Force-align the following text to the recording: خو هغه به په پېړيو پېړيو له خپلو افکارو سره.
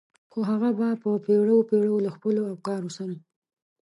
خو 0.31 0.39
هغه 0.49 0.69
به 0.77 0.87
په 1.01 1.09
پېړيو 1.25 1.67
پېړيو 1.69 2.03
له 2.05 2.09
خپلو 2.15 2.41
افکارو 2.53 2.89
سره. 2.97 3.15